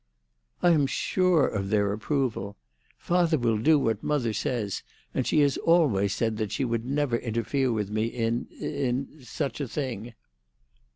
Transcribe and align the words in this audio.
"I 0.63 0.71
am 0.71 0.87
sure 0.87 1.45
of 1.47 1.69
their 1.69 1.93
approval. 1.93 2.57
Father 2.97 3.37
will 3.37 3.59
do 3.59 3.77
what 3.77 4.01
mother 4.01 4.33
says, 4.33 4.81
and 5.13 5.27
she 5.27 5.41
has 5.41 5.57
always 5.57 6.15
said 6.15 6.37
that 6.37 6.51
she 6.51 6.65
would 6.65 6.85
never 6.87 7.17
interfere 7.17 7.71
with 7.71 7.91
me 7.91 8.05
in—in—such 8.05 9.61
a 9.61 9.67
thing." 9.67 10.15